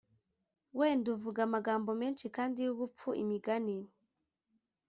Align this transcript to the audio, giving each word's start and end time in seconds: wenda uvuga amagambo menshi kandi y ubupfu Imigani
wenda 0.77 1.07
uvuga 1.15 1.39
amagambo 1.47 1.89
menshi 2.01 2.25
kandi 2.35 2.57
y 2.65 2.69
ubupfu 2.73 3.09
Imigani 3.23 3.77